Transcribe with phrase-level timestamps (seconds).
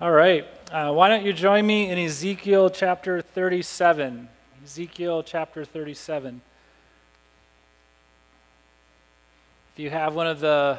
[0.00, 0.46] All right.
[0.70, 4.28] Uh, why don't you join me in Ezekiel chapter 37?
[4.64, 6.40] Ezekiel chapter 37.
[9.72, 10.78] If you have one of the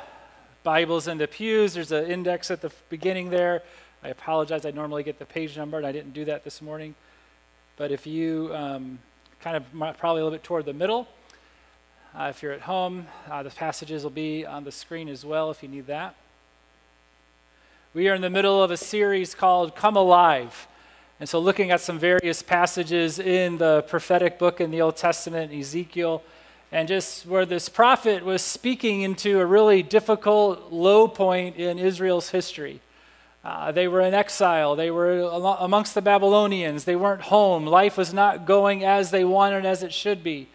[0.64, 3.62] Bibles in the pews, there's an index at the beginning there.
[4.06, 4.66] I apologize.
[4.66, 6.96] I normally get the page number, and I didn't do that this morning.
[7.76, 9.00] But if you um,
[9.42, 9.66] kind of
[9.98, 11.10] probably a little bit toward the middle,
[12.18, 15.52] uh, if you're at home, uh, the passages will be on the screen as well
[15.52, 16.16] if you need that.
[17.96, 20.68] We are in the middle of a series called Come Alive.
[21.20, 25.52] And so, looking at some various passages in the prophetic book in the Old Testament,
[25.52, 26.22] Ezekiel,
[26.72, 32.30] and just where this prophet was speaking into a really difficult low point in Israel's
[32.30, 32.80] history.
[33.44, 34.76] Uh, they were in exile.
[34.76, 35.22] They were
[35.60, 36.84] amongst the Babylonians.
[36.84, 37.66] They weren't home.
[37.66, 40.48] Life was not going as they wanted, as it should be.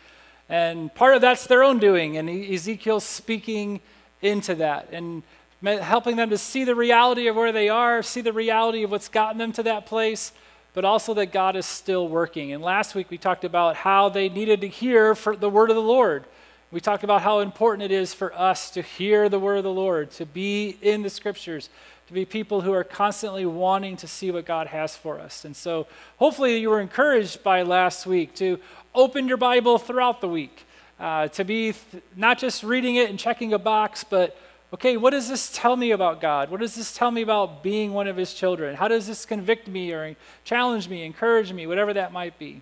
[0.48, 2.16] And part of that's their own doing.
[2.16, 3.80] And Ezekiel's speaking
[4.22, 4.90] into that.
[4.92, 5.24] And
[5.64, 9.08] helping them to see the reality of where they are, see the reality of what's
[9.08, 10.32] gotten them to that place,
[10.74, 12.52] but also that God is still working.
[12.52, 15.82] And last week we talked about how they needed to hear the word of the
[15.82, 16.24] Lord.
[16.70, 19.70] We talked about how important it is for us to hear the word of the
[19.70, 21.70] Lord, to be in the scriptures,
[22.08, 25.44] to be people who are constantly wanting to see what God has for us.
[25.44, 25.86] And so
[26.18, 28.58] hopefully you were encouraged by last week to
[28.94, 30.66] open your Bible throughout the week,
[30.98, 34.36] uh, to be th- not just reading it and checking a box, but
[34.74, 36.50] okay, what does this tell me about God?
[36.50, 38.74] What does this tell me about being one of His children?
[38.74, 42.60] How does this convict me or challenge me, encourage me, whatever that might be?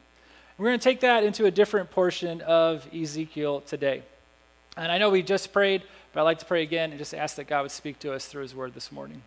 [0.58, 4.02] We're going to take that into a different portion of Ezekiel today.
[4.76, 7.36] And I know we just prayed, but I'd like to pray again and just ask
[7.36, 9.22] that God would speak to us through His word this morning.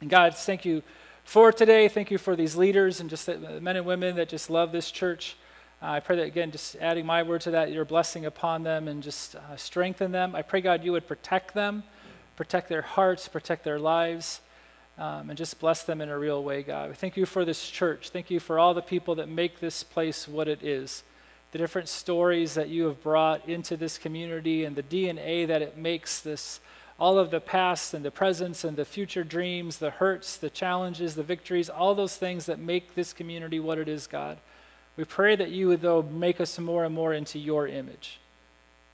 [0.00, 0.84] And God, thank you
[1.24, 1.88] for today.
[1.88, 4.92] Thank you for these leaders and just the men and women that just love this
[4.92, 5.36] church.
[5.82, 9.02] I pray that, again, just adding my word to that, your blessing upon them and
[9.02, 10.36] just uh, strengthen them.
[10.36, 11.82] I pray, God, you would protect them
[12.36, 14.40] protect their hearts, protect their lives,
[14.98, 16.90] um, and just bless them in a real way, God.
[16.90, 18.10] We thank you for this church.
[18.10, 21.02] Thank you for all the people that make this place what it is,
[21.52, 25.76] the different stories that you have brought into this community, and the DNA that it
[25.76, 26.60] makes this.
[26.96, 31.16] All of the past and the present and the future dreams, the hurts, the challenges,
[31.16, 34.38] the victories, all those things that make this community what it is, God.
[34.96, 38.20] We pray that you would, though, make us more and more into your image,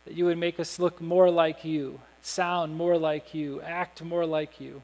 [0.06, 4.26] that you would make us look more like you, sound more like you, act more
[4.26, 4.82] like you.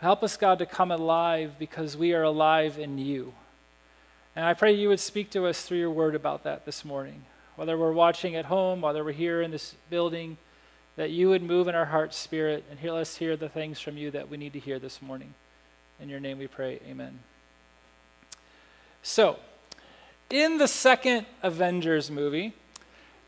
[0.00, 3.32] Help us, God, to come alive because we are alive in you.
[4.34, 7.24] And I pray you would speak to us through your word about that this morning.
[7.56, 10.36] Whether we're watching at home, whether we're here in this building,
[10.96, 13.96] that you would move in our hearts, spirit, and hear us hear the things from
[13.96, 15.32] you that we need to hear this morning.
[16.00, 17.20] In your name we pray, amen.
[19.02, 19.38] So,
[20.28, 22.54] in the second Avengers movie,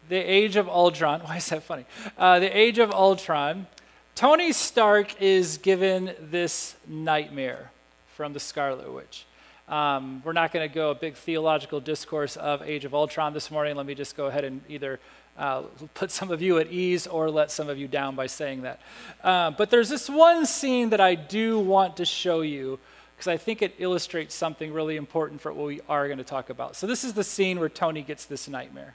[0.08, 1.20] the Age of Ultron.
[1.24, 1.84] Why is that funny?
[2.16, 3.66] Uh, the Age of Ultron.
[4.14, 7.70] Tony Stark is given this nightmare
[8.16, 9.24] from the Scarlet Witch.
[9.68, 13.50] Um, we're not going to go a big theological discourse of Age of Ultron this
[13.50, 13.76] morning.
[13.76, 14.98] Let me just go ahead and either
[15.36, 15.62] uh,
[15.94, 18.80] put some of you at ease or let some of you down by saying that.
[19.22, 22.78] Uh, but there's this one scene that I do want to show you
[23.14, 26.50] because I think it illustrates something really important for what we are going to talk
[26.50, 26.76] about.
[26.76, 28.94] So, this is the scene where Tony gets this nightmare.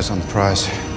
[0.00, 0.89] Eyes on the prize.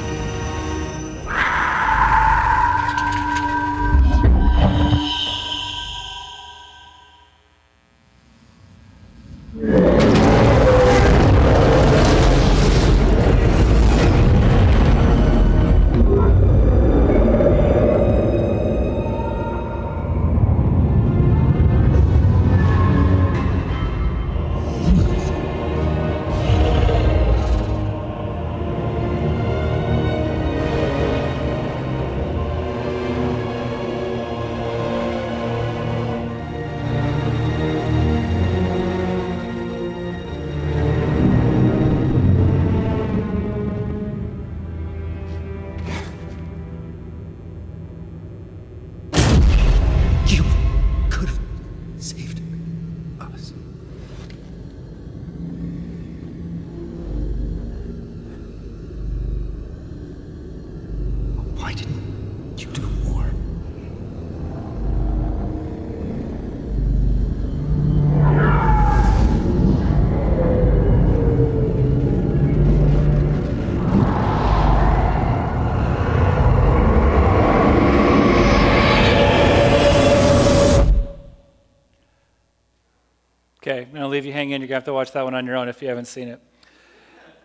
[84.49, 84.61] You hanging.
[84.61, 86.27] You're going to have to watch that one on your own if you haven't seen
[86.27, 86.41] it.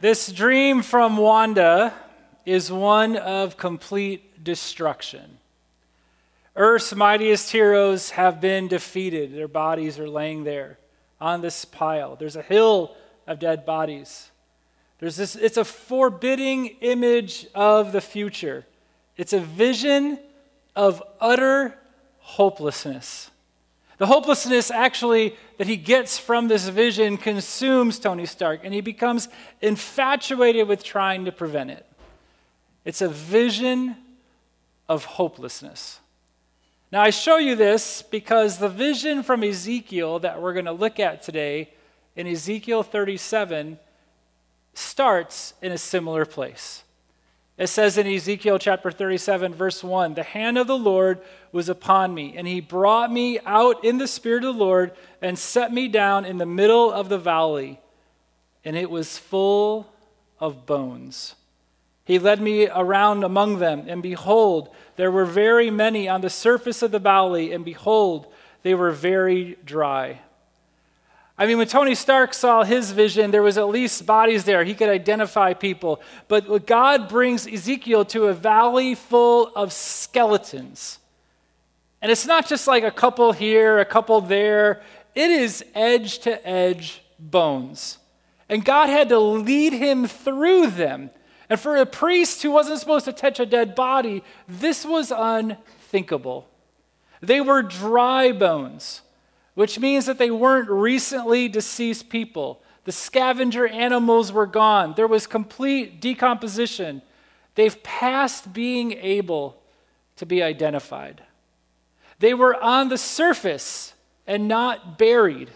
[0.01, 1.93] This dream from Wanda
[2.47, 5.39] is one of complete destruction.
[6.57, 9.35] Earth's mightiest heroes have been defeated.
[9.35, 10.79] Their bodies are laying there
[11.21, 12.17] on this pile.
[12.17, 12.97] There's a hill
[13.27, 14.31] of dead bodies.
[14.99, 18.67] There's this, it's a forbidding image of the future.
[19.17, 20.19] It's a vision
[20.75, 21.79] of utter
[22.19, 23.31] hopelessness.
[23.99, 29.29] The hopelessness, actually, that he gets from this vision consumes Tony Stark, and he becomes
[29.61, 31.85] infatuated with trying to prevent it.
[32.85, 33.97] It's a vision
[34.89, 35.99] of hopelessness.
[36.91, 40.99] Now, I show you this because the vision from Ezekiel that we're going to look
[41.01, 41.71] at today
[42.17, 43.79] in Ezekiel 37
[44.75, 46.85] starts in a similar place.
[47.59, 51.21] It says in Ezekiel chapter 37, verse 1 The hand of the Lord
[51.51, 55.37] was upon me, and he brought me out in the Spirit of the Lord and
[55.37, 57.81] set me down in the middle of the valley,
[58.65, 59.93] and it was full
[60.39, 61.35] of bones.
[62.05, 66.81] He led me around among them, and behold, there were very many on the surface
[66.81, 68.33] of the valley, and behold,
[68.63, 70.21] they were very dry.
[71.41, 74.65] I mean, when Tony Stark saw his vision, there was at least bodies there.
[74.65, 76.03] He could identify people.
[76.27, 80.99] But God brings Ezekiel to a valley full of skeletons.
[82.03, 84.83] And it's not just like a couple here, a couple there.
[85.15, 87.99] It is edge to edge bones.
[88.49, 91.11] And God had to lead him through them.
[91.49, 96.49] And for a priest who wasn't supposed to touch a dead body, this was unthinkable.
[97.21, 99.03] They were dry bones
[99.59, 102.63] which means that they weren't recently deceased people.
[102.85, 107.03] The scavenger animals were gone, there was complete decomposition.
[107.57, 109.61] They've passed being able
[110.15, 111.25] to be identified.
[112.21, 113.95] They were on the surface
[114.29, 115.51] and not buried.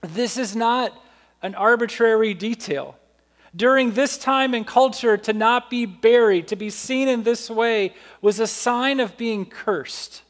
[0.00, 0.98] This is not
[1.42, 2.96] an arbitrary detail.
[3.54, 7.92] During this time and culture, to not be buried, to be seen in this way,
[8.22, 10.22] was a sign of being cursed.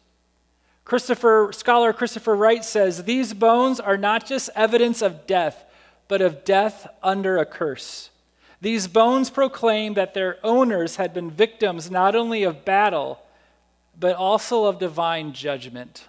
[0.86, 5.64] Christopher, scholar Christopher Wright says these bones are not just evidence of death,
[6.06, 8.10] but of death under a curse.
[8.60, 13.20] These bones proclaim that their owners had been victims not only of battle,
[13.98, 16.08] but also of divine judgment.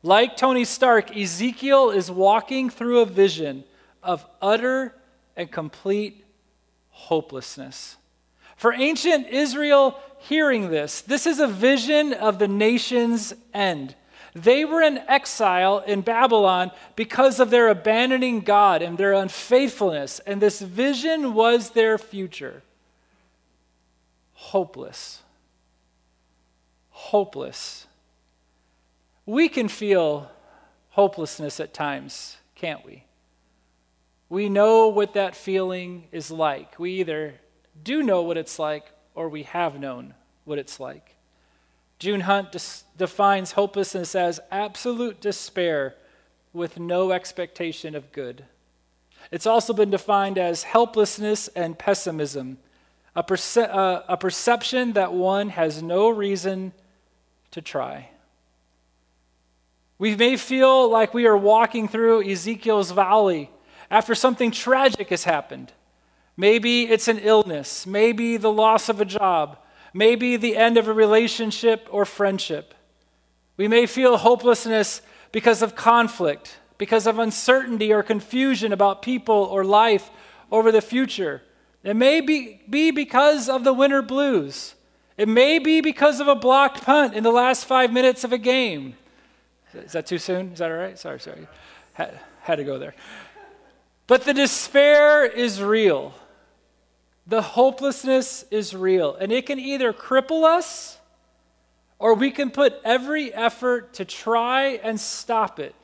[0.00, 3.64] Like Tony Stark, Ezekiel is walking through a vision
[4.00, 4.94] of utter
[5.36, 6.24] and complete
[6.90, 7.96] hopelessness.
[8.56, 13.94] For ancient Israel, hearing this, this is a vision of the nation's end.
[14.34, 20.42] They were in exile in Babylon because of their abandoning God and their unfaithfulness, and
[20.42, 22.62] this vision was their future.
[24.34, 25.22] Hopeless.
[26.90, 27.86] Hopeless.
[29.24, 30.30] We can feel
[30.90, 33.04] hopelessness at times, can't we?
[34.28, 36.78] We know what that feeling is like.
[36.78, 37.34] We either
[37.82, 38.84] do know what it's like
[39.16, 40.14] or we have known
[40.44, 41.16] what it's like.
[41.98, 42.54] June Hunt
[42.96, 45.94] defines hopelessness as absolute despair
[46.52, 48.44] with no expectation of good.
[49.32, 52.58] It's also been defined as helplessness and pessimism,
[53.16, 56.72] a, perce- uh, a perception that one has no reason
[57.50, 58.10] to try.
[59.98, 63.50] We may feel like we are walking through Ezekiel's valley
[63.90, 65.72] after something tragic has happened.
[66.36, 69.58] Maybe it's an illness, maybe the loss of a job,
[69.94, 72.74] maybe the end of a relationship or friendship.
[73.56, 75.00] We may feel hopelessness
[75.32, 80.10] because of conflict, because of uncertainty or confusion about people or life
[80.52, 81.42] over the future.
[81.82, 84.74] It may be, be because of the winter blues.
[85.16, 88.38] It may be because of a blocked punt in the last five minutes of a
[88.38, 88.96] game.
[89.72, 90.52] Is that too soon?
[90.52, 90.98] Is that all right?
[90.98, 91.46] Sorry, sorry.
[91.94, 92.94] Had, had to go there.
[94.06, 96.14] But the despair is real.
[97.26, 100.98] The hopelessness is real, and it can either cripple us
[101.98, 105.74] or we can put every effort to try and stop it,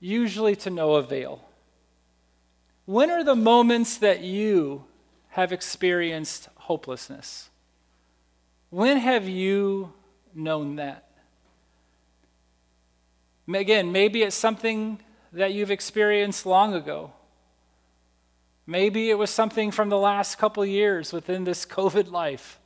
[0.00, 1.42] usually to no avail.
[2.84, 4.84] When are the moments that you
[5.30, 7.50] have experienced hopelessness?
[8.70, 9.92] When have you
[10.34, 11.04] known that?
[13.52, 15.00] Again, maybe it's something
[15.32, 17.12] that you've experienced long ago.
[18.66, 22.58] Maybe it was something from the last couple years within this COVID life.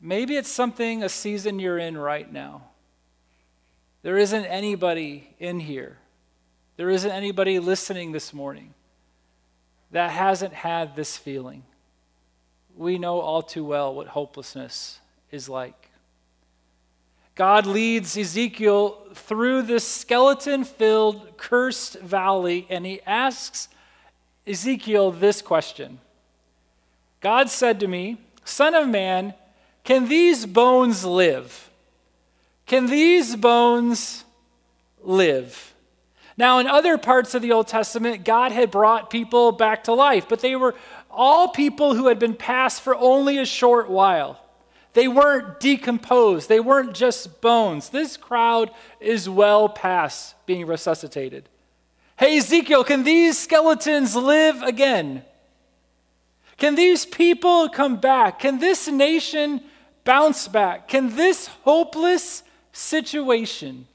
[0.00, 2.62] Maybe it's something, a season you're in right now.
[4.02, 5.98] There isn't anybody in here,
[6.76, 8.74] there isn't anybody listening this morning
[9.92, 11.62] that hasn't had this feeling.
[12.74, 15.00] We know all too well what hopelessness
[15.30, 15.90] is like.
[17.34, 23.68] God leads Ezekiel through this skeleton filled, cursed valley, and he asks
[24.46, 25.98] Ezekiel this question
[27.20, 29.34] God said to me, Son of man,
[29.84, 31.70] can these bones live?
[32.66, 34.24] Can these bones
[35.02, 35.74] live?
[36.36, 40.26] Now, in other parts of the Old Testament, God had brought people back to life,
[40.28, 40.74] but they were
[41.10, 44.40] all people who had been passed for only a short while.
[44.94, 47.90] They weren't decomposed, they weren't just bones.
[47.90, 48.70] This crowd
[49.00, 51.48] is well past being resuscitated.
[52.22, 55.24] Hey, Ezekiel, can these skeletons live again?
[56.56, 58.38] Can these people come back?
[58.38, 59.60] Can this nation
[60.04, 60.86] bounce back?
[60.86, 63.88] Can this hopeless situation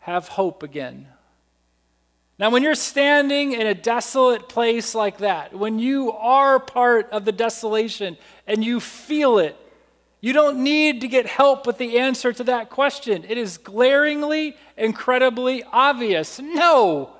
[0.00, 1.06] have hope again?
[2.38, 7.24] Now, when you're standing in a desolate place like that, when you are part of
[7.24, 9.56] the desolation and you feel it,
[10.24, 13.26] you don't need to get help with the answer to that question.
[13.28, 16.40] It is glaringly, incredibly obvious.
[16.40, 17.10] No,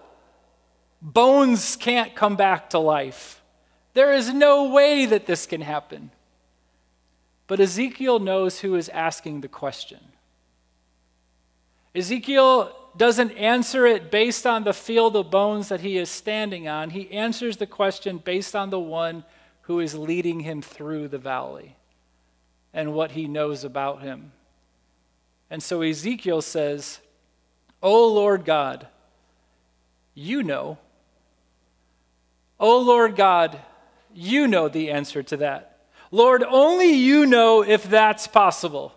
[1.02, 3.42] bones can't come back to life.
[3.92, 6.12] There is no way that this can happen.
[7.46, 10.00] But Ezekiel knows who is asking the question.
[11.94, 16.88] Ezekiel doesn't answer it based on the field of bones that he is standing on.
[16.88, 19.24] He answers the question based on the one
[19.64, 21.76] who is leading him through the valley
[22.74, 24.32] and what he knows about him.
[25.48, 27.00] And so Ezekiel says,
[27.80, 28.88] O Lord God,
[30.14, 30.78] you know.
[32.58, 33.60] O Lord God,
[34.12, 35.78] you know the answer to that.
[36.10, 38.94] Lord, only you know if that's possible.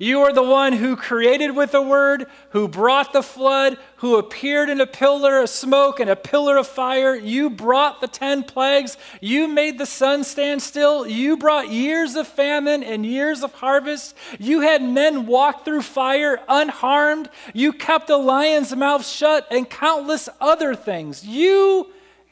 [0.00, 4.70] You are the one who created with the word, who brought the flood, who appeared
[4.70, 7.16] in a pillar of smoke and a pillar of fire.
[7.16, 8.96] You brought the 10 plagues.
[9.20, 11.04] You made the sun stand still.
[11.04, 14.14] You brought years of famine and years of harvest.
[14.38, 17.28] You had men walk through fire unharmed.
[17.52, 21.26] You kept the lion's mouth shut and countless other things.
[21.26, 21.90] You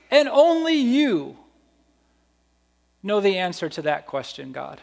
[0.08, 1.36] and only you
[3.02, 4.80] know the answer to that question, God.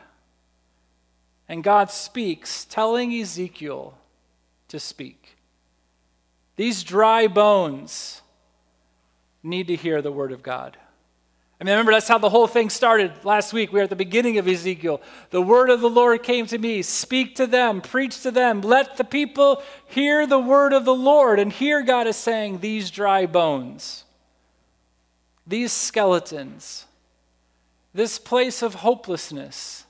[1.54, 3.94] And God speaks, telling Ezekiel
[4.70, 5.38] to speak.
[6.56, 8.24] These dry bones
[9.44, 10.78] need to hear the word of God.
[11.62, 13.72] I mean, remember, that's how the whole thing started last week.
[13.72, 15.00] We were at the beginning of Ezekiel.
[15.30, 18.98] The word of the Lord came to me speak to them, preach to them, let
[18.98, 21.38] the people hear the word of the Lord.
[21.38, 24.06] And here God is saying, These dry bones,
[25.46, 26.88] these skeletons,
[27.94, 29.83] this place of hopelessness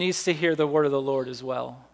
[0.00, 1.84] needs to hear the word of the Lord as well.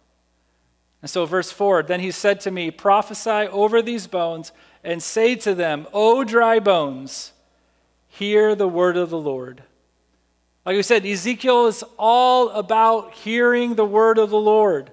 [1.03, 5.35] And so, verse 4 Then he said to me, Prophesy over these bones and say
[5.37, 7.33] to them, O dry bones,
[8.09, 9.63] hear the word of the Lord.
[10.65, 14.91] Like we said, Ezekiel is all about hearing the word of the Lord.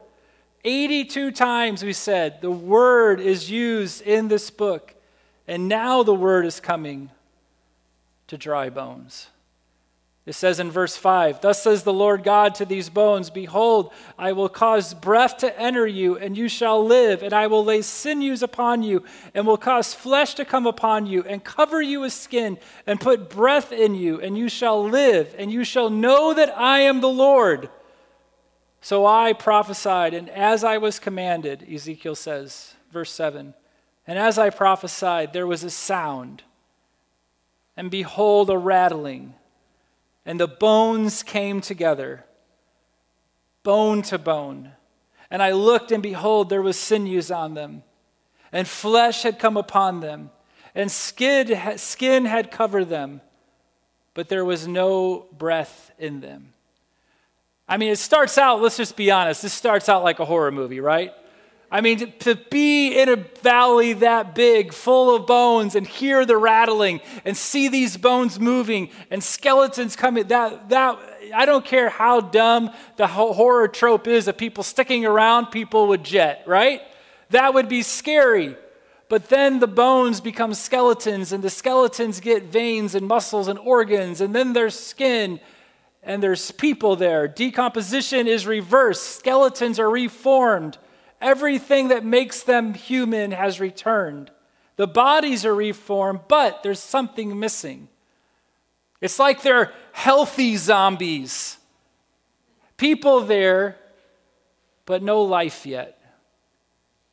[0.65, 4.93] 82 times we said the word is used in this book,
[5.47, 7.09] and now the word is coming
[8.27, 9.27] to dry bones.
[10.25, 14.31] It says in verse 5 Thus says the Lord God to these bones Behold, I
[14.31, 18.41] will cause breath to enter you, and you shall live, and I will lay sinews
[18.41, 19.03] upon you,
[19.33, 23.29] and will cause flesh to come upon you, and cover you with skin, and put
[23.29, 27.09] breath in you, and you shall live, and you shall know that I am the
[27.09, 27.69] Lord.
[28.79, 33.53] So I prophesied, and as I was commanded, Ezekiel says, verse 7
[34.07, 36.43] And as I prophesied, there was a sound,
[37.75, 39.33] and behold, a rattling
[40.25, 42.25] and the bones came together,
[43.63, 44.71] bone to bone.
[45.29, 47.83] And I looked, and behold, there was sinews on them,
[48.51, 50.29] and flesh had come upon them,
[50.75, 53.21] and skin, skin had covered them,
[54.13, 56.53] but there was no breath in them.
[57.67, 60.51] I mean, it starts out, let's just be honest, this starts out like a horror
[60.51, 61.13] movie, right?
[61.73, 66.37] I mean, to, be in a valley that big, full of bones, and hear the
[66.37, 70.99] rattling, and see these bones moving, and skeletons coming, that, that,
[71.33, 76.03] I don't care how dumb the horror trope is of people sticking around people with
[76.03, 76.83] jet, right?
[77.31, 78.55] That would be scary.
[79.09, 84.21] But then the bones become skeletons, and the skeletons get veins and muscles and organs,
[84.21, 85.39] and then there's skin,
[86.03, 87.27] and there's people there.
[87.27, 90.77] Decomposition is reversed, skeletons are reformed.
[91.23, 94.29] Everything that makes them human has returned.
[94.75, 97.87] The bodies are reformed, but there's something missing.
[99.01, 101.57] It's like they're healthy zombies.
[102.77, 103.77] People there,
[104.85, 105.99] but no life yet.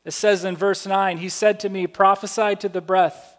[0.04, 3.36] It says in verse 9, He said to me, Prophesy to the breath.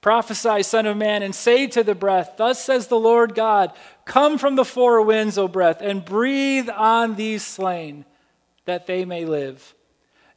[0.00, 3.72] Prophesy, Son of Man, and say to the breath, Thus says the Lord God,
[4.04, 8.04] Come from the four winds, O breath, and breathe on these slain,
[8.68, 9.74] that they may live.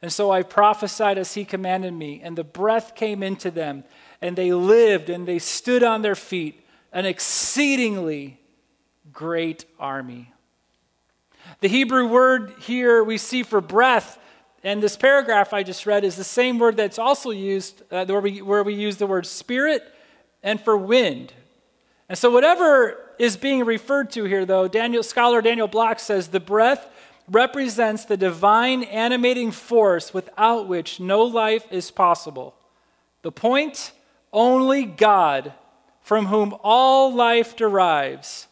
[0.00, 3.84] And so I prophesied as he commanded me, and the breath came into them,
[4.20, 8.40] and they lived, and they stood on their feet, an exceedingly
[9.12, 10.32] great army.
[11.60, 14.18] The Hebrew word here we see for breath
[14.64, 18.20] and this paragraph I just read is the same word that's also used uh, where,
[18.20, 19.82] we, where we use the word spirit
[20.42, 21.32] and for wind.
[22.08, 26.40] And so, whatever is being referred to here, though, Daniel, scholar Daniel Block says the
[26.40, 26.86] breath
[27.30, 32.54] represents the divine animating force without which no life is possible.
[33.22, 33.92] The point
[34.32, 35.52] only God,
[36.00, 38.48] from whom all life derives,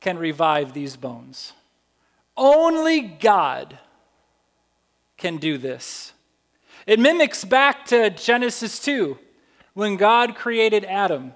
[0.00, 1.52] can revive these bones.
[2.36, 3.78] Only God
[5.16, 6.12] can do this.
[6.86, 9.18] It mimics back to Genesis 2
[9.74, 11.34] when God created Adam.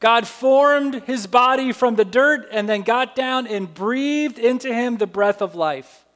[0.00, 4.96] God formed his body from the dirt and then got down and breathed into him
[4.96, 6.06] the breath of life.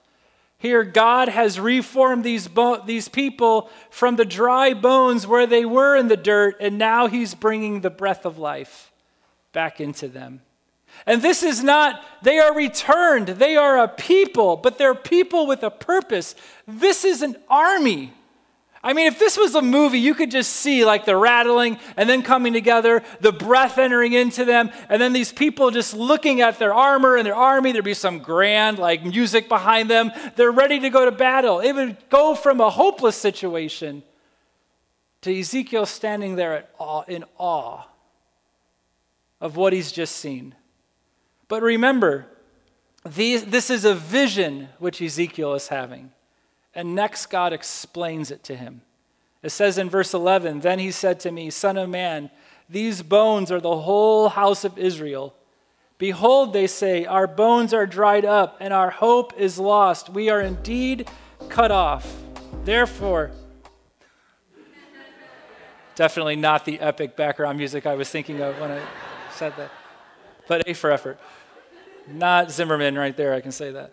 [0.56, 5.94] Here, God has reformed these, bo- these people from the dry bones where they were
[5.94, 8.90] in the dirt, and now he's bringing the breath of life
[9.52, 10.40] back into them.
[11.04, 13.28] And this is not, they are returned.
[13.28, 16.34] They are a people, but they're people with a purpose.
[16.66, 18.14] This is an army.
[18.84, 22.06] I mean, if this was a movie, you could just see like the rattling and
[22.06, 26.58] then coming together, the breath entering into them, and then these people just looking at
[26.58, 27.72] their armor and their army.
[27.72, 30.12] There'd be some grand like music behind them.
[30.36, 31.60] They're ready to go to battle.
[31.60, 34.02] It would go from a hopeless situation
[35.22, 37.84] to Ezekiel standing there awe, in awe
[39.40, 40.54] of what he's just seen.
[41.48, 42.26] But remember,
[43.08, 46.12] these, this is a vision which Ezekiel is having.
[46.74, 48.82] And next, God explains it to him.
[49.42, 52.30] It says in verse 11 Then he said to me, Son of man,
[52.68, 55.34] these bones are the whole house of Israel.
[55.98, 60.08] Behold, they say, Our bones are dried up, and our hope is lost.
[60.08, 61.08] We are indeed
[61.48, 62.16] cut off.
[62.64, 63.30] Therefore,
[65.94, 68.80] definitely not the epic background music I was thinking of when I
[69.32, 69.70] said that,
[70.48, 71.20] but A for effort.
[72.06, 73.92] Not Zimmerman right there, I can say that.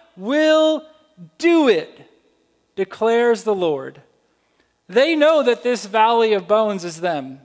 [0.21, 0.85] will
[1.39, 2.07] do it,
[2.75, 4.01] declares the Lord.
[4.87, 7.39] They know that this valley of bones is them.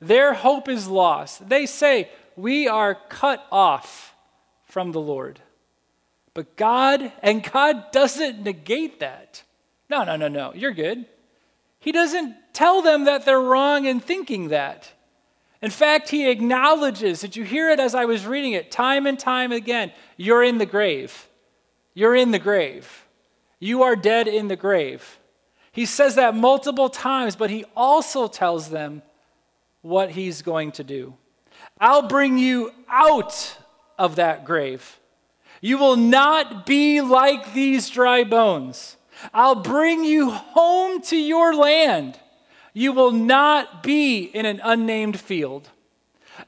[0.00, 1.48] Their hope is lost.
[1.48, 4.14] They say, We are cut off
[4.66, 5.40] from the Lord.
[6.32, 9.42] But God, and God doesn't negate that.
[9.88, 11.06] No, no, no, no, you're good.
[11.80, 14.92] He doesn't tell them that they're wrong in thinking that.
[15.62, 19.18] In fact, he acknowledges, did you hear it as I was reading it, time and
[19.18, 19.92] time again?
[20.16, 21.26] You're in the grave.
[21.96, 23.06] You're in the grave.
[23.58, 25.18] You are dead in the grave.
[25.72, 29.00] He says that multiple times, but he also tells them
[29.80, 31.14] what he's going to do.
[31.80, 33.56] I'll bring you out
[33.98, 35.00] of that grave.
[35.62, 38.98] You will not be like these dry bones.
[39.32, 42.20] I'll bring you home to your land.
[42.74, 45.70] You will not be in an unnamed field.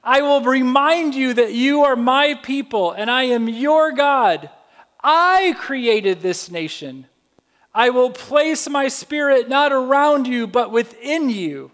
[0.04, 4.50] I will remind you that you are my people and I am your God.
[5.02, 7.06] I created this nation.
[7.74, 11.70] I will place my spirit not around you, but within you.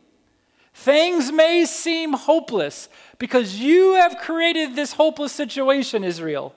[0.75, 6.55] Things may seem hopeless because you have created this hopeless situation, Israel.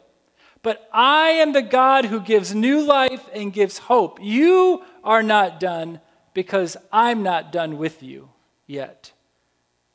[0.64, 4.20] But I am the God who gives new life and gives hope.
[4.22, 6.02] You are not done
[6.34, 8.30] because I'm not done with you
[8.66, 9.14] yet.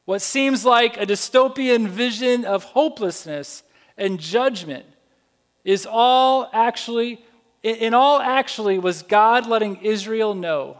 [0.04, 3.64] What seems like a dystopian vision of hopelessness
[3.98, 4.86] and judgment
[5.64, 7.24] is all actually,
[7.62, 10.78] in all actually, was God letting Israel know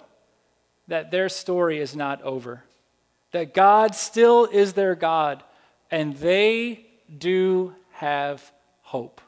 [0.89, 2.65] that their story is not over,
[3.31, 5.43] that God still is their God,
[5.91, 6.87] and they
[7.19, 9.21] do have hope.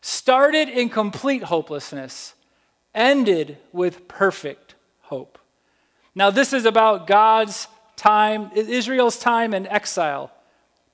[0.00, 2.34] Started in complete hopelessness,
[2.94, 5.38] ended with perfect hope.
[6.14, 10.32] Now, this is about God's time, Israel's time in exile.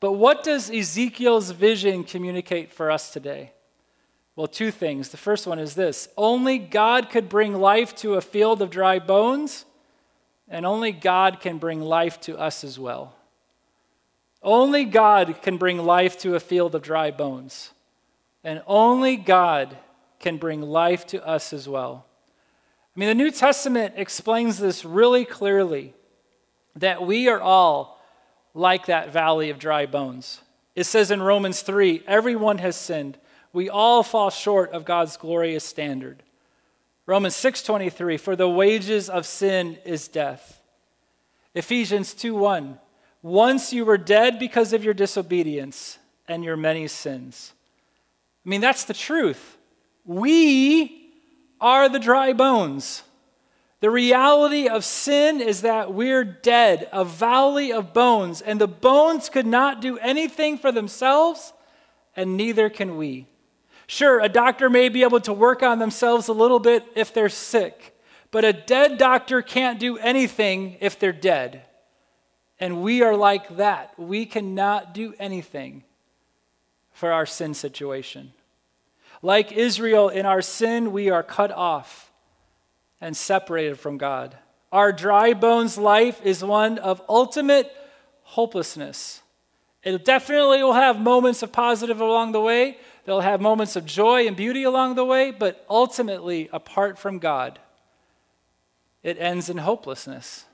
[0.00, 3.52] But what does Ezekiel's vision communicate for us today?
[4.34, 5.10] Well, two things.
[5.10, 8.98] The first one is this only God could bring life to a field of dry
[8.98, 9.64] bones,
[10.48, 13.14] and only God can bring life to us as well.
[14.42, 17.70] Only God can bring life to a field of dry bones.
[18.42, 19.76] And only God
[20.18, 22.06] can bring life to us as well.
[22.94, 25.94] I mean, the New Testament explains this really clearly
[26.76, 28.00] that we are all
[28.54, 30.40] like that valley of dry bones.
[30.74, 33.18] It says in Romans 3 everyone has sinned.
[33.52, 36.22] We all fall short of God's glorious standard.
[37.06, 40.62] Romans 6:23 for the wages of sin is death.
[41.54, 42.78] Ephesians 2:1
[43.22, 47.52] once you were dead because of your disobedience and your many sins.
[48.44, 49.58] I mean that's the truth.
[50.04, 51.12] We
[51.60, 53.02] are the dry bones.
[53.80, 59.28] The reality of sin is that we're dead, a valley of bones, and the bones
[59.28, 61.52] could not do anything for themselves,
[62.14, 63.26] and neither can we.
[63.92, 67.28] Sure, a doctor may be able to work on themselves a little bit if they're
[67.28, 67.94] sick,
[68.30, 71.64] but a dead doctor can't do anything if they're dead.
[72.58, 73.92] And we are like that.
[73.98, 75.84] We cannot do anything
[76.90, 78.32] for our sin situation.
[79.20, 82.10] Like Israel, in our sin, we are cut off
[82.98, 84.38] and separated from God.
[84.72, 87.70] Our dry bones life is one of ultimate
[88.22, 89.20] hopelessness.
[89.82, 92.78] It definitely will have moments of positive along the way.
[93.04, 97.58] They'll have moments of joy and beauty along the way, but ultimately, apart from God,
[99.02, 100.44] it ends in hopelessness.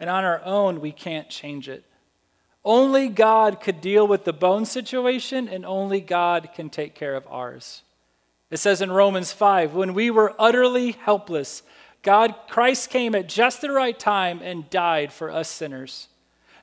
[0.00, 1.84] And on our own, we can't change it.
[2.64, 7.26] Only God could deal with the bone situation, and only God can take care of
[7.28, 7.82] ours.
[8.50, 11.62] It says in Romans 5 when we were utterly helpless,
[12.02, 16.08] God, Christ came at just the right time and died for us sinners.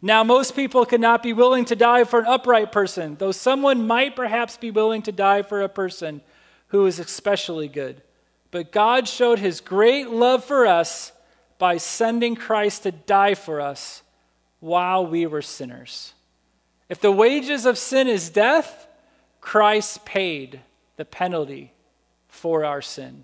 [0.05, 4.17] Now, most people cannot be willing to die for an upright person, though someone might
[4.17, 6.19] perhaps be willing to die for a person
[6.67, 8.01] who is especially good.
[8.51, 11.13] But God showed his great love for us
[11.57, 14.03] by sending Christ to die for us
[14.59, 16.13] while we were sinners.
[16.89, 18.85] If the wages of sin is death,
[19.39, 20.59] Christ paid
[20.97, 21.71] the penalty
[22.27, 23.23] for our sin.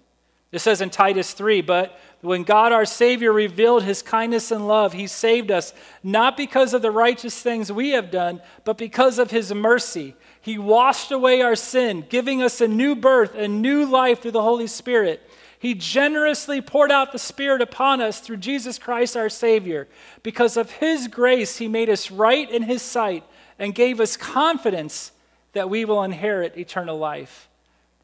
[0.52, 4.94] It says in Titus 3 But when God our Savior revealed his kindness and love,
[4.94, 9.32] he saved us, not because of the righteous things we have done, but because of
[9.32, 10.16] his mercy.
[10.42, 14.42] He washed away our sin, giving us a new birth and new life through the
[14.42, 15.22] Holy Spirit.
[15.60, 19.90] He generously poured out the Spirit upon us through Jesus Christ our Savior.
[20.24, 23.26] Because of his grace, he made us right in his sight
[23.60, 25.12] and gave us confidence
[25.52, 27.49] that we will inherit eternal life.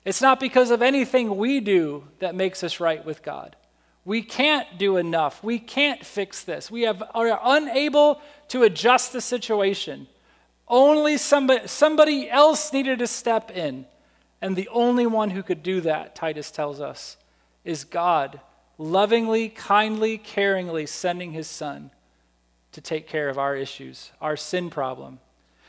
[0.06, 3.56] It's not because of anything we do that makes us right with God.
[4.06, 5.44] We can't do enough.
[5.44, 6.70] We can't fix this.
[6.70, 10.08] We have, are unable to adjust the situation.
[10.68, 13.88] Only somebody, somebody else needed to step in.
[14.42, 17.18] And the only one who could do that, Titus tells us,
[17.64, 18.40] is God,
[18.78, 21.90] lovingly, kindly, caringly sending his son
[22.74, 25.20] to take care of our issues, our sin problem.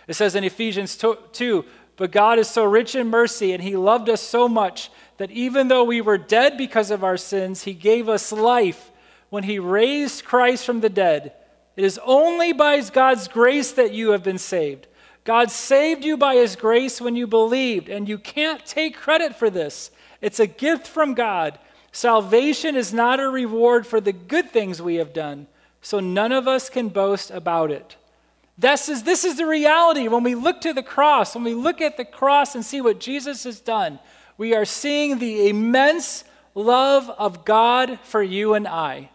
[0.07, 1.65] It says in Ephesians 2
[1.97, 5.69] but God is so rich in mercy, and He loved us so much that even
[5.69, 8.91] though we were dead because of our sins, He gave us life
[9.31, 11.33] when He raised Christ from the dead.
[11.75, 14.87] It is only by God's grace that you have been saved.
[15.25, 19.51] God saved you by His grace when you believed, and you can't take credit for
[19.51, 19.91] this.
[20.21, 21.59] It's a gift from God.
[21.93, 25.47] Salvation is not a reward for the good things we have done,
[25.81, 27.97] so none of us can boast about it.
[28.59, 30.09] This is, this is the reality.
[30.09, 33.01] When we look to the cross, when we look at the cross and see what
[33.01, 33.99] Jesus has done,
[34.39, 39.11] we are seeing the immense love of God for you and I.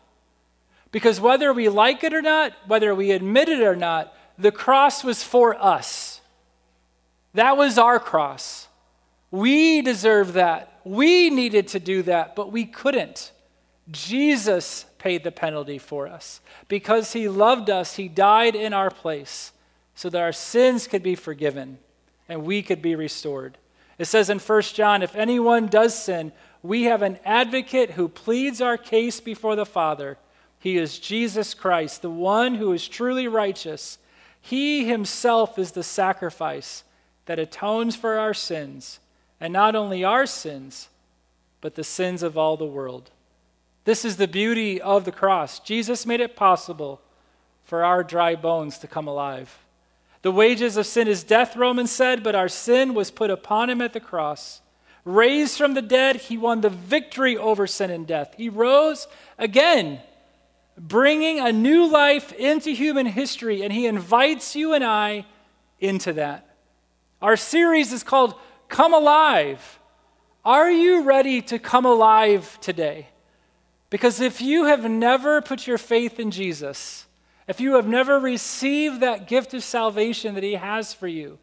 [0.91, 5.03] Because whether we like it or not, whether we admit it or not, the cross
[5.03, 6.21] was for us.
[7.33, 8.67] That was our cross.
[9.31, 10.79] We deserve that.
[10.83, 13.31] We needed to do that, but we couldn't.
[13.89, 16.41] Jesus paid the penalty for us.
[16.67, 19.51] Because he loved us, he died in our place
[19.95, 21.79] so that our sins could be forgiven
[22.29, 23.57] and we could be restored.
[23.97, 28.61] It says in 1 John if anyone does sin, we have an advocate who pleads
[28.61, 30.19] our case before the Father.
[30.59, 33.97] He is Jesus Christ, the one who is truly righteous.
[34.39, 36.83] He himself is the sacrifice
[37.25, 38.99] that atones for our sins,
[39.39, 40.89] and not only our sins,
[41.59, 43.09] but the sins of all the world.
[43.83, 45.59] This is the beauty of the cross.
[45.59, 47.01] Jesus made it possible
[47.63, 49.59] for our dry bones to come alive.
[50.21, 53.81] The wages of sin is death, Romans said, but our sin was put upon him
[53.81, 54.61] at the cross.
[55.03, 58.35] Raised from the dead, he won the victory over sin and death.
[58.37, 59.07] He rose
[59.39, 59.99] again,
[60.77, 65.25] bringing a new life into human history, and he invites you and I
[65.79, 66.55] into that.
[67.19, 68.35] Our series is called
[68.69, 69.79] Come Alive.
[70.45, 73.07] Are you ready to come alive today?
[73.91, 77.05] Because if you have never put your faith in Jesus,
[77.47, 81.37] if you have never received that gift of salvation that He has for you,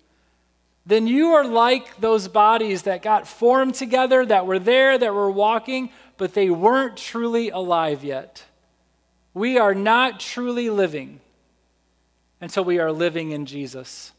[0.86, 5.30] then you are like those bodies that got formed together, that were there, that were
[5.30, 8.44] walking, but they weren't truly alive yet.
[9.34, 11.20] We are not truly living
[12.40, 14.12] until we are living in Jesus.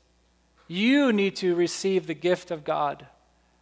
[0.67, 3.07] You need to receive the gift of God,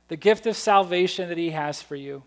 [0.10, 2.24] the gift of salvation that He has for you.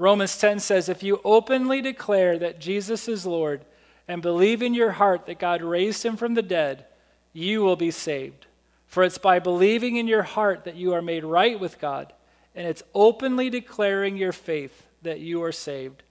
[0.00, 3.66] Romans 10 says, If you openly declare that Jesus is Lord
[4.08, 6.86] and believe in your heart that God raised him from the dead,
[7.34, 8.46] you will be saved.
[8.86, 12.14] For it's by believing in your heart that you are made right with God,
[12.54, 16.02] and it's openly declaring your faith that you are saved.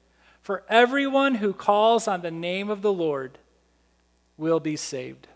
[0.44, 3.40] For everyone who calls on the name of the Lord
[4.38, 5.28] will be saved.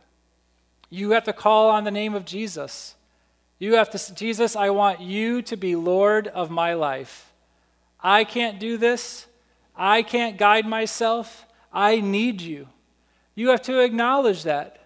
[0.92, 2.94] You have to call on the name of Jesus.
[3.58, 7.33] You have to, Jesus, I want you to be Lord of my life.
[8.04, 9.28] I can't do this.
[9.76, 11.46] I can't guide myself.
[11.72, 12.68] I need you.
[13.34, 14.80] You have to acknowledge that.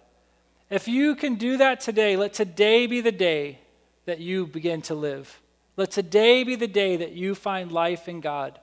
[0.70, 3.58] If you can do that today, let today be the day
[4.06, 5.40] that you begin to live.
[5.76, 8.58] Let today be the day that you find life in God.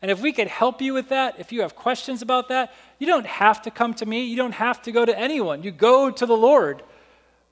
[0.00, 3.06] And if we could help you with that, if you have questions about that, you
[3.06, 4.24] don't have to come to me.
[4.24, 5.62] You don't have to go to anyone.
[5.62, 6.82] You go to the Lord.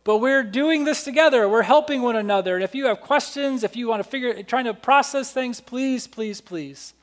[0.07, 1.49] But we're doing this together.
[1.49, 2.55] We're helping one another.
[2.55, 6.07] And if you have questions, if you want to figure, trying to process things, please,
[6.07, 6.95] please, please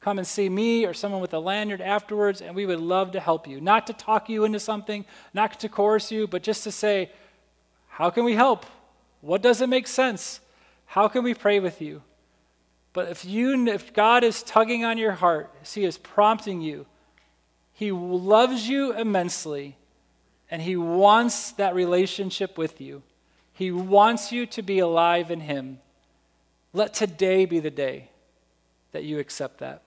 [0.00, 3.18] come and see me or someone with a lanyard afterwards, and we would love to
[3.18, 3.60] help you.
[3.60, 7.10] Not to talk you into something, not to coerce you, but just to say,
[7.88, 8.66] how can we help?
[9.20, 10.38] What doesn't make sense?
[10.86, 12.02] How can we pray with you?
[12.92, 16.86] But if you if God is tugging on your heart, He is prompting you,
[17.72, 19.76] He loves you immensely,
[20.54, 23.02] and He wants that relationship with you.
[23.54, 25.80] He wants you to be alive in Him.
[26.72, 28.10] Let today be the day
[28.92, 29.82] that you accept that.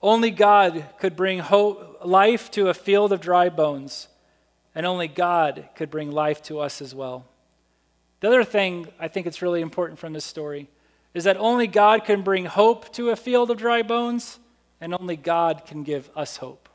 [0.00, 4.08] Only God could bring hope, life to a field of dry bones,
[4.74, 7.26] and only God could bring life to us as well.
[8.20, 10.70] The other thing I think it's really important from this story
[11.12, 14.38] is that only God can bring hope to a field of dry bones,
[14.80, 16.70] and only God can give us hope.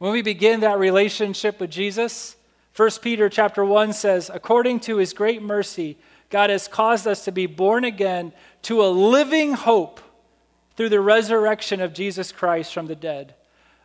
[0.00, 2.34] When we begin that relationship with Jesus,
[2.74, 5.98] 1 Peter chapter 1 says, according to his great mercy,
[6.30, 8.32] God has caused us to be born again
[8.62, 10.00] to a living hope
[10.74, 13.34] through the resurrection of Jesus Christ from the dead.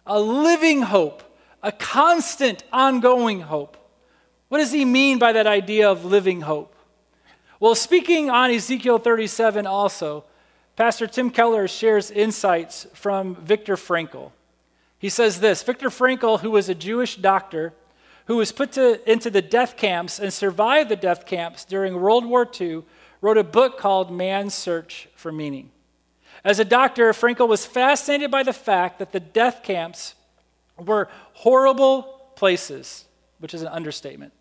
[0.07, 1.21] A living hope,
[1.61, 3.75] a constant, ongoing hope.
[4.47, 6.77] What does he mean by that idea of living hope?
[7.59, 10.23] Well, speaking on Ezekiel 37 also,
[10.77, 14.31] Pastor Tim Keller shares insights from Viktor Frankl.
[15.05, 17.73] He says this Viktor Frankl, who was a Jewish doctor
[18.25, 22.25] who was put to, into the death camps and survived the death camps during World
[22.25, 22.81] War II,
[23.21, 25.69] wrote a book called Man's Search for Meaning.
[26.43, 30.15] As a doctor, Frankl was fascinated by the fact that the death camps
[30.75, 33.05] were horrible places,
[33.37, 34.33] which is an understatement.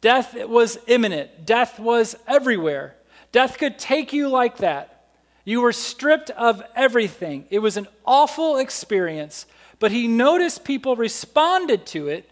[0.00, 2.94] Death was imminent, death was everywhere.
[3.32, 5.08] Death could take you like that.
[5.44, 7.46] You were stripped of everything.
[7.50, 9.46] It was an awful experience,
[9.84, 12.30] but he noticed people responded to it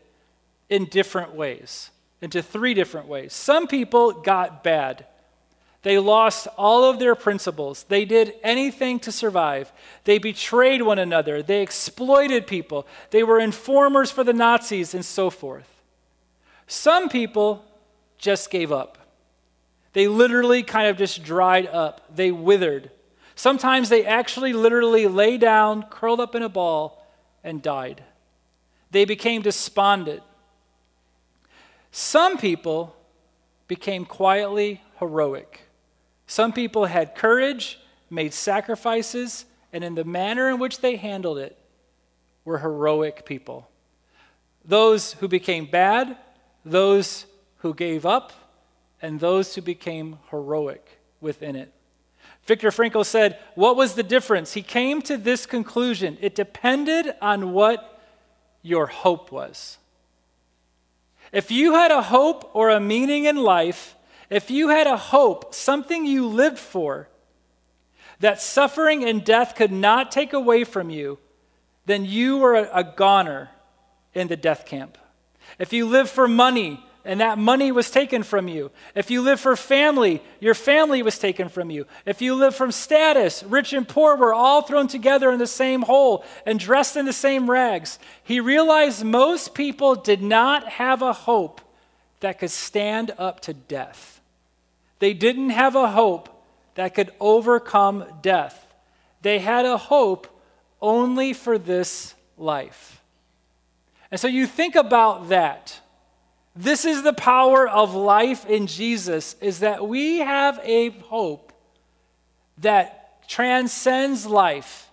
[0.71, 1.91] in different ways,
[2.23, 3.35] into three different ways.
[3.35, 5.05] Some people got bad.
[5.83, 7.83] They lost all of their principles.
[7.91, 9.71] They did anything to survive.
[10.05, 11.43] They betrayed one another.
[11.43, 12.87] They exploited people.
[13.11, 15.69] They were informers for the Nazis and so forth.
[16.67, 17.67] Some people
[18.17, 18.97] just gave up.
[19.93, 22.01] They literally kind of just dried up.
[22.17, 22.91] They withered.
[23.35, 27.02] Sometimes they actually literally lay down, curled up in a ball,
[27.43, 28.03] and died.
[28.91, 30.23] They became despondent.
[31.91, 32.97] Some people
[33.69, 35.63] became quietly heroic.
[36.27, 37.79] Some people had courage,
[38.11, 41.59] made sacrifices, and in the manner in which they handled it,
[42.45, 43.69] were heroic people.
[44.65, 46.17] Those who became bad,
[46.65, 47.27] those
[47.59, 48.33] who gave up,
[49.01, 51.73] and those who became heroic within it.
[52.45, 54.55] Viktor Frankl said, What was the difference?
[54.55, 58.01] He came to this conclusion it depended on what
[58.63, 59.79] your hope was.
[61.33, 63.97] If you had a hope or a meaning in life,
[64.29, 67.09] if you had a hope, something you lived for,
[68.21, 71.19] that suffering and death could not take away from you,
[71.87, 73.51] then you were a, a goner
[74.15, 74.99] in the death camp.
[75.59, 78.71] If you lived for money, and that money was taken from you.
[78.95, 81.87] If you live for family, your family was taken from you.
[82.07, 85.83] If you live from status, rich and poor were all thrown together in the same
[85.83, 87.99] hole and dressed in the same rags.
[88.23, 91.61] He realized most people did not have a hope
[92.21, 94.21] that could stand up to death.
[95.01, 96.29] They didn't have a hope
[96.77, 98.73] that could overcome death.
[99.23, 100.29] They had a hope
[100.81, 103.03] only for this life.
[104.11, 105.81] And so you think about that.
[106.55, 111.53] This is the power of life in Jesus is that we have a hope
[112.59, 114.91] that transcends life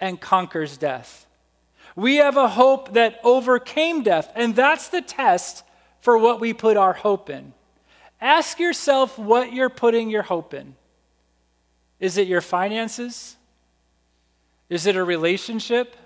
[0.00, 1.26] and conquers death.
[1.94, 5.64] We have a hope that overcame death, and that's the test
[6.00, 7.52] for what we put our hope in.
[8.20, 10.74] Ask yourself what you're putting your hope in.
[12.00, 13.36] Is it your finances?
[14.68, 15.96] Is it a relationship?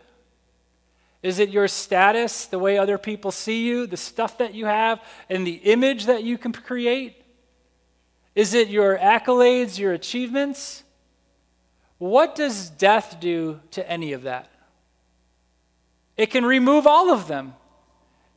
[1.22, 5.00] Is it your status, the way other people see you, the stuff that you have,
[5.28, 7.22] and the image that you can create?
[8.34, 10.82] Is it your accolades, your achievements?
[11.98, 14.50] What does death do to any of that?
[16.16, 17.54] It can remove all of them.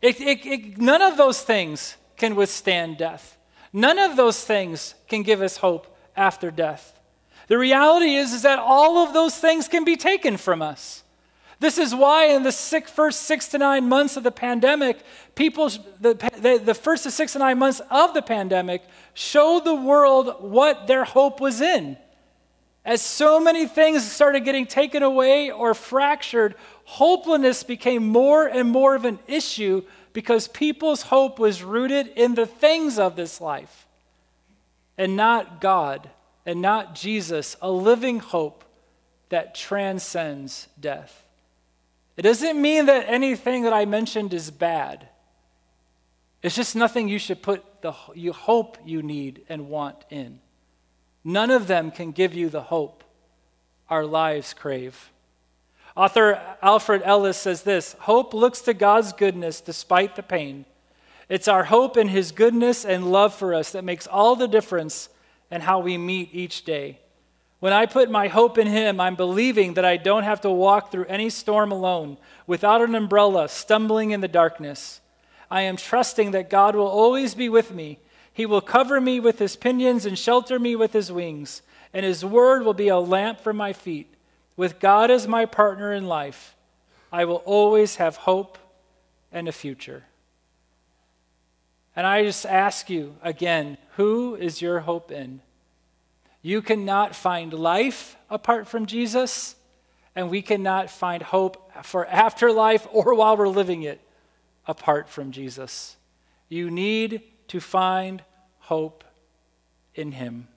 [0.02, 3.38] It, it, it, none of those things can withstand death.
[3.74, 7.00] None of those things can give us hope after death.
[7.48, 11.04] The reality is, is that all of those things can be taken from us.
[11.60, 15.00] This is why, in the six, first six to nine months of the pandemic,
[15.36, 19.76] people, the, the, the first to six to nine months of the pandemic, showed the
[19.76, 21.98] world what their hope was in.
[22.84, 28.94] As so many things started getting taken away or fractured, hopelessness became more and more
[28.94, 33.88] of an issue because people's hope was rooted in the things of this life
[34.98, 36.10] and not God
[36.46, 38.64] and not Jesus, a living hope
[39.30, 41.25] that transcends death.
[42.18, 45.10] It doesn't mean that anything that I mentioned is bad.
[46.42, 50.40] It's just nothing you should put the you hope you need and want in.
[51.24, 53.04] None of them can give you the hope
[53.90, 55.12] our lives crave.
[55.96, 60.66] Author Alfred Ellis says this Hope looks to God's goodness despite the pain.
[61.28, 65.10] It's our hope in His goodness and love for us that makes all the difference
[65.50, 67.00] in how we meet each day.
[67.66, 70.92] When I put my hope in Him, I'm believing that I don't have to walk
[70.92, 75.02] through any storm alone, without an umbrella, stumbling in the darkness.
[75.50, 77.98] I am trusting that God will always be with me.
[78.32, 82.24] He will cover me with His pinions and shelter me with His wings, and His
[82.24, 84.14] word will be a lamp for my feet.
[84.56, 86.56] With God as my partner in life,
[87.12, 88.60] I will always have hope
[89.32, 90.04] and a future.
[91.96, 95.42] And I just ask you again who is your hope in?
[96.46, 99.56] You cannot find life apart from Jesus,
[100.16, 104.00] and we cannot find hope for afterlife or while we're living it
[104.68, 105.96] apart from Jesus.
[106.48, 108.22] You need to find
[108.60, 109.04] hope
[109.96, 110.48] in Him.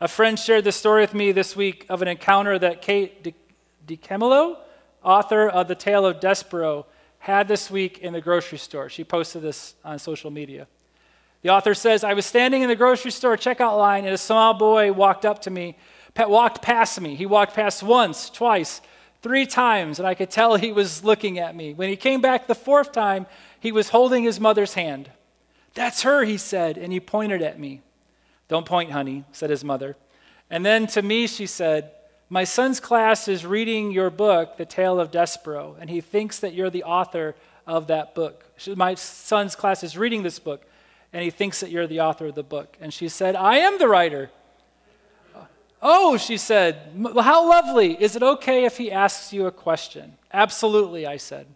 [0.00, 3.34] A friend shared the story with me this week of an encounter that Kate
[3.84, 4.58] DiCamillo,
[5.02, 6.86] author of The Tale of Despereaux,
[7.18, 8.88] had this week in the grocery store.
[8.88, 10.68] She posted this on social media.
[11.44, 14.54] The author says, I was standing in the grocery store checkout line, and a small
[14.54, 15.76] boy walked up to me,
[16.14, 17.16] pet walked past me.
[17.16, 18.80] He walked past once, twice,
[19.20, 21.74] three times, and I could tell he was looking at me.
[21.74, 23.26] When he came back the fourth time,
[23.60, 25.10] he was holding his mother's hand.
[25.74, 27.82] That's her, he said, and he pointed at me.
[28.48, 29.96] Don't point, honey, said his mother.
[30.48, 31.90] And then to me, she said,
[32.30, 36.54] My son's class is reading your book, The Tale of Despereaux, and he thinks that
[36.54, 37.34] you're the author
[37.66, 38.46] of that book.
[38.74, 40.64] My son's class is reading this book
[41.14, 42.76] and he thinks that you're the author of the book.
[42.80, 44.30] And she said, I am the writer.
[45.80, 47.92] Oh, she said, how lovely.
[48.02, 50.14] Is it okay if he asks you a question?
[50.32, 51.46] Absolutely, I said.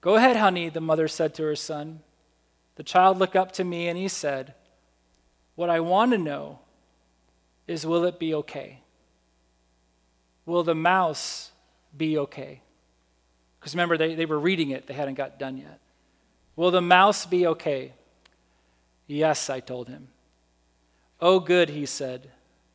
[0.00, 2.00] Go ahead, honey, the mother said to her son.
[2.76, 4.54] The child looked up to me and he said,
[5.54, 6.60] What I want to know
[7.66, 8.80] is will it be okay?
[10.46, 11.50] Will the mouse
[11.94, 12.62] be okay?
[13.60, 15.78] Because remember, they, they were reading it, they hadn't got done yet.
[16.54, 17.92] Will the mouse be okay?
[19.06, 20.08] Yes, I told him.
[21.20, 22.30] Oh, good, he said.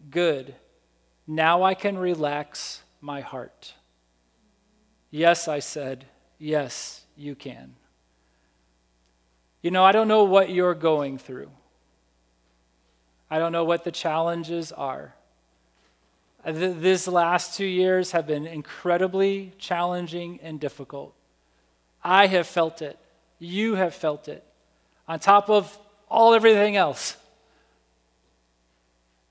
[0.10, 0.56] Good.
[1.28, 3.74] Now I can relax my heart.
[5.10, 6.06] Yes, I said.
[6.40, 7.76] Yes, you can.
[9.62, 11.52] You know, I don't know what you're going through.
[13.30, 15.16] I don't know what the challenges are.
[16.46, 21.14] These last two years have been incredibly challenging and difficult.
[22.04, 22.98] I have felt it.
[23.38, 24.44] You have felt it.
[25.08, 25.78] On top of
[26.12, 27.16] all everything else.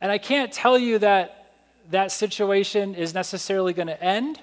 [0.01, 1.53] And I can't tell you that
[1.91, 4.41] that situation is necessarily going to end.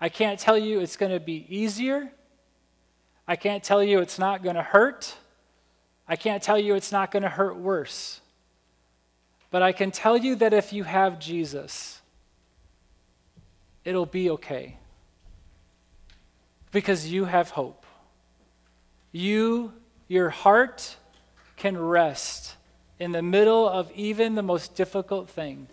[0.00, 2.12] I can't tell you it's going to be easier.
[3.26, 5.16] I can't tell you it's not going to hurt.
[6.06, 8.20] I can't tell you it's not going to hurt worse.
[9.50, 12.02] But I can tell you that if you have Jesus,
[13.82, 14.76] it'll be okay.
[16.70, 17.86] Because you have hope.
[19.10, 19.72] You,
[20.06, 20.96] your heart,
[21.64, 22.56] can rest
[22.98, 25.66] in the middle of even the most difficult thing.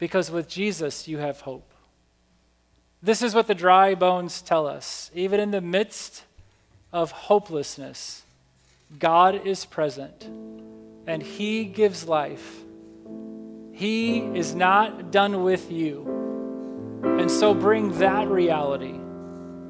[0.00, 1.70] Because with Jesus, you have hope.
[3.00, 5.12] This is what the dry bones tell us.
[5.14, 6.24] Even in the midst
[6.92, 8.24] of hopelessness,
[8.98, 10.24] God is present
[11.06, 12.64] and He gives life.
[13.70, 17.04] He is not done with you.
[17.04, 18.98] And so bring that reality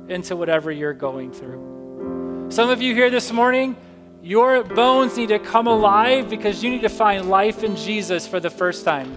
[0.08, 2.46] into whatever you're going through.
[2.48, 3.76] Some of you here this morning,
[4.22, 8.40] your bones need to come alive because you need to find life in Jesus for
[8.40, 9.16] the first time.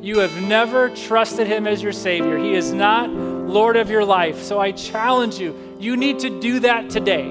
[0.00, 2.38] You have never trusted him as your Savior.
[2.38, 4.42] He is not Lord of your life.
[4.42, 7.30] So I challenge you, you need to do that today.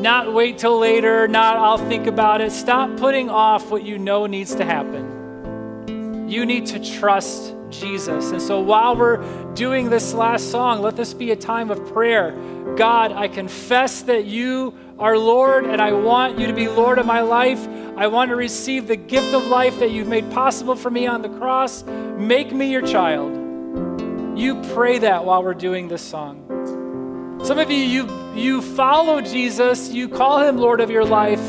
[0.00, 2.52] Not wait till later, not I'll think about it.
[2.52, 6.28] Stop putting off what you know needs to happen.
[6.28, 8.30] You need to trust Jesus.
[8.32, 9.22] And so while we're
[9.54, 12.32] doing this last song, let this be a time of prayer.
[12.76, 17.04] God, I confess that you are Lord, and I want you to be Lord of
[17.04, 17.66] my life.
[17.96, 21.22] I want to receive the gift of life that you've made possible for me on
[21.22, 21.82] the cross.
[21.84, 24.38] Make me your child.
[24.38, 27.40] You pray that while we're doing this song.
[27.44, 31.42] Some of you, you, you follow Jesus, you call him Lord of your life,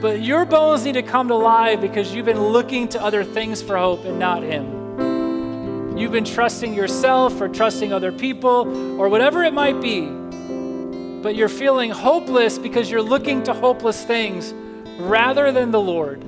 [0.00, 3.62] but your bones need to come to life because you've been looking to other things
[3.62, 5.98] for hope and not him.
[5.98, 10.08] You've been trusting yourself or trusting other people or whatever it might be,
[11.24, 14.52] but you're feeling hopeless because you're looking to hopeless things
[14.98, 16.22] rather than the Lord.